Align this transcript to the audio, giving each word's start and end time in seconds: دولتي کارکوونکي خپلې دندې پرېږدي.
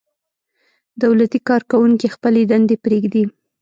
دولتي 1.03 1.39
کارکوونکي 1.49 2.07
خپلې 2.15 2.41
دندې 2.51 2.75
پرېږدي. 2.83 3.23